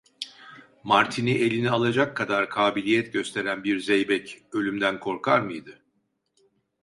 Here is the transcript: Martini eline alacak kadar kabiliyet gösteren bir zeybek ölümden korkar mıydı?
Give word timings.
Martini 0.83 1.31
eline 1.39 1.69
alacak 1.69 2.17
kadar 2.17 2.49
kabiliyet 2.49 3.13
gösteren 3.13 3.63
bir 3.63 3.79
zeybek 3.79 4.43
ölümden 4.51 4.99
korkar 4.99 5.39
mıydı? 5.41 5.81